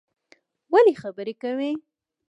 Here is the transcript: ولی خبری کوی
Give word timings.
ولی 0.71 0.93
خبری 1.01 1.33
کوی 1.41 1.73